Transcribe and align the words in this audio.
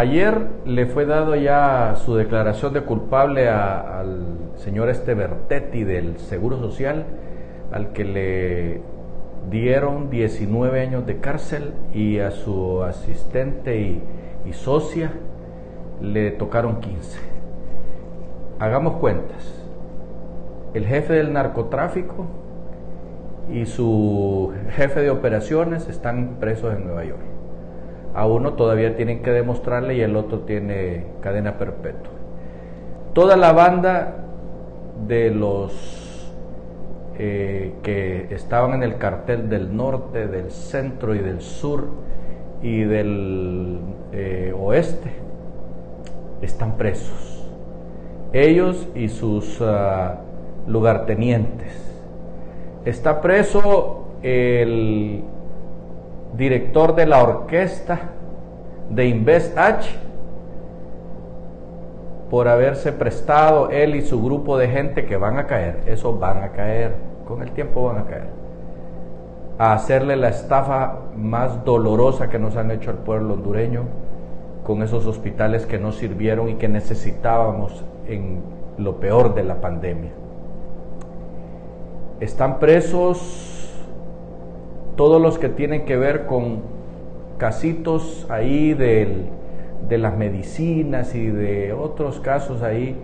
Ayer 0.00 0.46
le 0.64 0.86
fue 0.86 1.04
dado 1.04 1.36
ya 1.36 1.94
su 1.94 2.14
declaración 2.14 2.72
de 2.72 2.80
culpable 2.80 3.50
al 3.50 4.24
señor 4.56 4.88
este 4.88 5.12
Bertetti 5.12 5.84
del 5.84 6.16
Seguro 6.16 6.58
Social, 6.58 7.04
al 7.70 7.92
que 7.92 8.04
le 8.04 8.80
dieron 9.50 10.08
19 10.08 10.80
años 10.80 11.04
de 11.04 11.18
cárcel 11.18 11.74
y 11.92 12.18
a 12.18 12.30
su 12.30 12.82
asistente 12.82 13.78
y, 13.78 14.02
y 14.46 14.54
socia 14.54 15.12
le 16.00 16.30
tocaron 16.30 16.80
15. 16.80 17.18
Hagamos 18.58 18.94
cuentas. 19.00 19.54
El 20.72 20.86
jefe 20.86 21.12
del 21.12 21.34
narcotráfico 21.34 22.24
y 23.52 23.66
su 23.66 24.50
jefe 24.70 25.02
de 25.02 25.10
operaciones 25.10 25.90
están 25.90 26.36
presos 26.40 26.74
en 26.74 26.86
Nueva 26.86 27.04
York 27.04 27.29
a 28.14 28.26
uno 28.26 28.54
todavía 28.54 28.96
tienen 28.96 29.22
que 29.22 29.30
demostrarle 29.30 29.94
y 29.94 30.00
el 30.00 30.16
otro 30.16 30.40
tiene 30.40 31.06
cadena 31.20 31.58
perpetua. 31.58 32.12
Toda 33.12 33.36
la 33.36 33.52
banda 33.52 34.16
de 35.06 35.30
los 35.30 36.20
eh, 37.18 37.74
que 37.82 38.28
estaban 38.30 38.74
en 38.74 38.82
el 38.82 38.96
cartel 38.96 39.48
del 39.48 39.76
norte, 39.76 40.26
del 40.26 40.50
centro 40.50 41.14
y 41.14 41.18
del 41.18 41.40
sur 41.40 41.88
y 42.62 42.82
del 42.82 43.78
eh, 44.12 44.54
oeste 44.56 45.10
están 46.42 46.76
presos. 46.76 47.44
Ellos 48.32 48.88
y 48.94 49.08
sus 49.08 49.60
ah, 49.60 50.20
lugartenientes. 50.66 51.72
Está 52.84 53.20
preso 53.20 54.06
el 54.22 55.24
director 56.36 56.94
de 56.94 57.06
la 57.06 57.22
orquesta 57.22 57.98
de 58.88 59.06
Invest 59.06 59.56
H 59.56 59.96
por 62.30 62.46
haberse 62.48 62.92
prestado 62.92 63.70
él 63.70 63.96
y 63.96 64.02
su 64.02 64.22
grupo 64.22 64.56
de 64.56 64.68
gente 64.68 65.04
que 65.04 65.16
van 65.16 65.38
a 65.38 65.46
caer, 65.46 65.80
esos 65.86 66.18
van 66.18 66.42
a 66.42 66.50
caer, 66.50 66.94
con 67.26 67.42
el 67.42 67.50
tiempo 67.50 67.84
van 67.84 67.98
a 67.98 68.04
caer, 68.04 68.28
a 69.58 69.72
hacerle 69.72 70.16
la 70.16 70.28
estafa 70.28 71.00
más 71.16 71.64
dolorosa 71.64 72.28
que 72.28 72.38
nos 72.38 72.56
han 72.56 72.70
hecho 72.70 72.90
al 72.90 72.98
pueblo 72.98 73.34
hondureño 73.34 73.82
con 74.64 74.82
esos 74.82 75.06
hospitales 75.06 75.66
que 75.66 75.78
no 75.78 75.90
sirvieron 75.90 76.48
y 76.48 76.54
que 76.54 76.68
necesitábamos 76.68 77.84
en 78.06 78.42
lo 78.78 79.00
peor 79.00 79.34
de 79.34 79.42
la 79.42 79.60
pandemia. 79.60 80.10
Están 82.20 82.58
presos 82.58 83.69
todos 84.96 85.20
los 85.20 85.38
que 85.38 85.48
tienen 85.48 85.84
que 85.84 85.96
ver 85.96 86.26
con 86.26 86.62
casitos 87.38 88.26
ahí 88.28 88.74
de 88.74 89.98
las 89.98 90.16
medicinas 90.16 91.14
y 91.14 91.26
de 91.26 91.72
otros 91.72 92.20
casos 92.20 92.62
ahí 92.62 92.96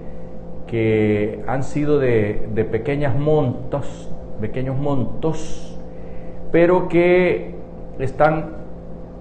que 0.66 1.42
han 1.46 1.62
sido 1.62 1.98
de, 1.98 2.48
de 2.54 2.64
pequeñas 2.64 3.16
montos, 3.16 4.10
pequeños 4.40 4.76
montos, 4.76 5.78
pero 6.52 6.88
que 6.88 7.54
están 7.98 8.56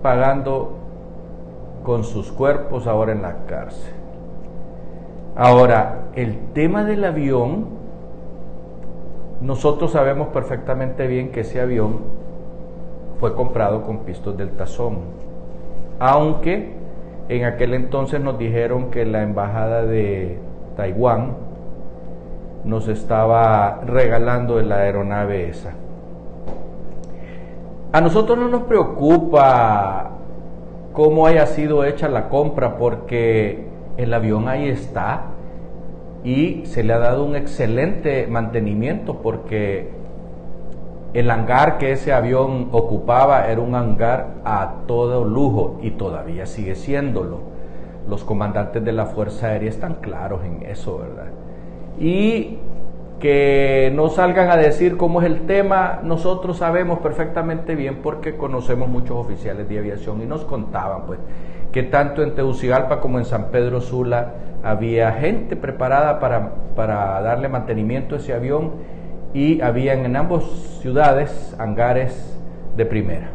pagando 0.02 0.78
con 1.84 2.04
sus 2.04 2.32
cuerpos 2.32 2.88
ahora 2.88 3.12
en 3.12 3.22
la 3.22 3.46
cárcel. 3.46 3.94
Ahora, 5.36 6.06
el 6.16 6.38
tema 6.54 6.84
del 6.84 7.04
avión, 7.04 7.66
nosotros 9.42 9.92
sabemos 9.92 10.30
perfectamente 10.30 11.08
bien 11.08 11.32
que 11.32 11.42
ese 11.42 11.62
avión 11.62 12.00
fue 13.20 13.36
comprado 13.36 13.84
con 13.84 14.00
pistos 14.00 14.38
del 14.38 14.52
tazón. 14.52 15.00
Aunque 16.00 16.74
en 17.30 17.46
aquel 17.46 17.74
entonces 17.74 18.22
nos 18.22 18.38
dijeron 18.38 18.92
que 18.92 19.06
la 19.06 19.24
embajada 19.24 19.84
de 19.84 20.38
Taiwán 20.76 21.38
nos 22.64 22.88
estaba 22.88 23.82
regalando 23.86 24.62
la 24.62 24.78
aeronave 24.78 25.50
esa. 25.50 25.74
A 27.92 28.02
nosotros 28.02 28.38
no 28.38 28.50
nos 28.50 28.64
preocupa 28.64 30.12
cómo 30.92 31.28
haya 31.28 31.46
sido 31.46 31.84
hecha 31.84 32.10
la 32.10 32.30
compra 32.30 32.78
porque 32.78 33.66
el 33.98 34.14
avión 34.14 34.50
ahí 34.50 34.68
está 34.68 35.28
y 36.24 36.66
se 36.66 36.84
le 36.84 36.94
ha 36.94 37.00
dado 37.00 37.24
un 37.24 37.36
excelente 37.36 38.28
mantenimiento 38.28 39.22
porque 39.22 39.90
el 41.16 41.32
hangar 41.32 41.78
que 41.78 41.94
ese 41.94 42.12
avión 42.12 42.68
ocupaba 42.74 43.48
era 43.48 43.62
un 43.62 43.74
hangar 43.74 44.34
a 44.44 44.82
todo 44.86 45.24
lujo 45.24 45.80
y 45.82 45.92
todavía 45.92 46.46
sigue 46.46 46.76
siéndolo. 46.76 47.40
Los 48.10 48.26
comandantes 48.26 48.84
de 48.84 48.92
la 48.92 49.06
Fuerza 49.06 49.48
Aérea 49.48 49.70
están 49.70 49.96
claros 49.96 50.44
en 50.44 50.64
eso, 50.64 50.98
¿verdad? 50.98 51.32
Y 51.98 52.58
que 53.22 53.94
no 53.96 54.10
salgan 54.10 54.52
a 54.52 54.58
decir 54.58 54.98
cómo 54.98 55.22
es 55.22 55.28
el 55.28 55.46
tema, 55.48 56.02
nosotros 56.04 56.58
sabemos 56.58 57.00
perfectamente 57.00 57.76
bien 57.76 58.02
porque 58.04 58.36
conocemos 58.36 58.90
muchos 58.90 59.16
oficiales 59.16 59.70
de 59.70 59.80
aviación 59.80 60.22
y 60.22 60.26
nos 60.26 60.44
contaban 60.44 61.06
pues 61.06 61.20
que 61.72 61.84
tanto 61.84 62.24
en 62.24 62.36
Tegucigalpa 62.36 63.00
como 63.00 63.20
en 63.20 63.26
San 63.26 63.52
Pedro 63.52 63.80
Sula 63.80 64.34
había 64.66 65.14
gente 65.14 65.56
preparada 65.56 66.20
para, 66.20 66.52
para 66.76 67.22
darle 67.22 67.48
mantenimiento 67.48 68.16
a 68.16 68.18
ese 68.18 68.34
avión 68.34 68.95
y 69.36 69.60
habían 69.60 70.06
en 70.06 70.16
ambas 70.16 70.46
ciudades 70.82 71.54
hangares 71.60 72.40
de 72.78 72.86
primera. 72.86 73.28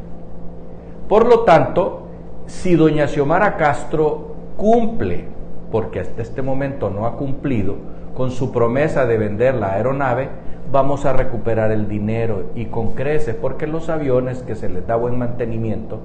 Por 1.09 1.27
lo 1.27 1.41
tanto, 1.41 2.07
si 2.47 2.75
doña 2.75 3.07
Xiomara 3.07 3.59
Castro 3.59 4.35
cumple, 4.57 5.27
porque 5.71 6.01
hasta 6.01 6.23
este 6.23 6.41
momento 6.41 6.89
no 6.89 7.05
ha 7.05 7.17
cumplido, 7.17 7.77
con 8.17 8.31
su 8.31 8.51
promesa 8.51 9.05
de 9.05 9.19
vender 9.19 9.55
la 9.55 9.75
aeronave, 9.75 10.31
vamos 10.73 11.05
a 11.05 11.13
recuperar 11.13 11.71
el 11.71 11.87
dinero 11.87 12.45
y 12.55 12.67
con 12.67 12.95
creces, 12.95 13.35
porque 13.35 13.67
los 13.67 13.91
aviones 13.91 14.43
que 14.43 14.55
se 14.55 14.71
les 14.71 14.87
da 14.87 14.97
buen 14.97 15.19
mantenimiento 15.19 16.01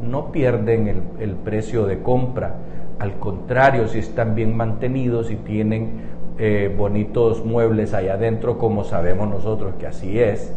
no 0.00 0.30
pierden 0.30 0.86
el, 0.86 1.02
el 1.18 1.34
precio 1.34 1.86
de 1.86 2.02
compra, 2.02 2.54
al 3.00 3.18
contrario, 3.18 3.88
si 3.88 3.98
están 3.98 4.34
bien 4.34 4.54
mantenidos 4.54 5.30
y 5.30 5.36
tienen 5.36 6.19
eh, 6.42 6.74
bonitos 6.74 7.44
muebles 7.44 7.92
allá 7.92 8.14
adentro, 8.14 8.56
como 8.56 8.84
sabemos 8.84 9.28
nosotros 9.28 9.74
que 9.78 9.86
así 9.86 10.18
es, 10.18 10.54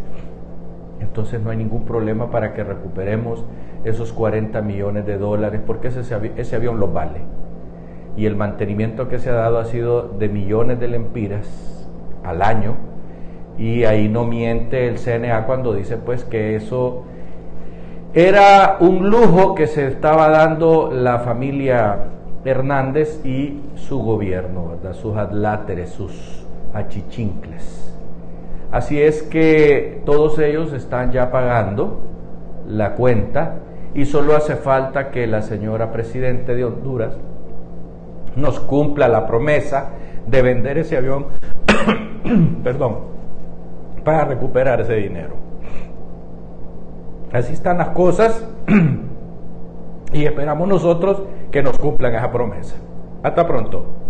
entonces 1.01 1.41
no 1.41 1.49
hay 1.49 1.57
ningún 1.57 1.83
problema 1.83 2.31
para 2.31 2.53
que 2.53 2.63
recuperemos 2.63 3.43
esos 3.83 4.13
40 4.13 4.61
millones 4.61 5.05
de 5.05 5.17
dólares, 5.17 5.59
porque 5.67 5.89
ese, 5.89 5.99
ese 6.37 6.55
avión 6.55 6.79
lo 6.79 6.87
vale. 6.87 7.19
Y 8.15 8.27
el 8.27 8.37
mantenimiento 8.37 9.09
que 9.09 9.19
se 9.19 9.29
ha 9.29 9.33
dado 9.33 9.59
ha 9.59 9.65
sido 9.65 10.07
de 10.07 10.29
millones 10.29 10.79
de 10.79 10.87
lempiras 10.87 11.89
al 12.23 12.41
año, 12.41 12.75
y 13.57 13.83
ahí 13.83 14.07
no 14.07 14.23
miente 14.23 14.87
el 14.87 14.97
CNA 14.97 15.45
cuando 15.45 15.73
dice 15.73 15.97
pues 15.97 16.23
que 16.23 16.55
eso 16.55 17.03
era 18.13 18.77
un 18.79 19.09
lujo 19.09 19.53
que 19.53 19.67
se 19.67 19.87
estaba 19.87 20.29
dando 20.29 20.91
la 20.93 21.19
familia 21.19 22.12
Hernández 22.45 23.21
y 23.25 23.61
su 23.75 23.99
gobierno, 23.99 24.77
sus 24.93 25.15
adláteres, 25.15 25.89
sus 25.89 26.45
achichincles. 26.73 27.93
Así 28.71 29.01
es 29.01 29.21
que 29.23 30.01
todos 30.05 30.39
ellos 30.39 30.73
están 30.73 31.11
ya 31.11 31.31
pagando 31.31 32.01
la 32.67 32.95
cuenta 32.95 33.55
y 33.93 34.05
solo 34.05 34.35
hace 34.35 34.55
falta 34.55 35.11
que 35.11 35.27
la 35.27 35.41
señora 35.41 35.91
presidente 35.91 36.55
de 36.55 36.65
Honduras 36.65 37.13
nos 38.35 38.59
cumpla 38.59 39.07
la 39.07 39.27
promesa 39.27 39.89
de 40.25 40.41
vender 40.41 40.79
ese 40.79 40.97
avión, 40.97 41.27
perdón, 42.63 42.97
para 44.03 44.25
recuperar 44.25 44.81
ese 44.81 44.95
dinero. 44.95 45.35
Así 47.31 47.53
están 47.53 47.77
las 47.77 47.89
cosas 47.89 48.43
y 50.13 50.25
esperamos 50.25 50.67
nosotros 50.67 51.23
que 51.51 51.63
nos 51.63 51.77
cumplan 51.77 52.15
esa 52.15 52.31
promesa. 52.31 52.75
Hasta 53.23 53.47
pronto. 53.47 54.02